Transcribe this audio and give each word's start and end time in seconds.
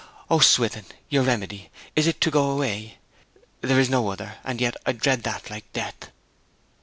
O 0.31 0.39
Swithin, 0.39 0.85
your 1.09 1.21
remedy 1.21 1.69
is 1.95 2.07
it 2.07 2.19
to 2.21 2.31
go 2.31 2.49
away? 2.49 2.97
There 3.61 3.79
is 3.79 3.87
no 3.87 4.07
other; 4.09 4.37
and 4.43 4.59
yet 4.59 4.75
I 4.83 4.93
dread 4.93 5.21
that 5.21 5.51
like 5.51 5.71
death!' 5.73 6.09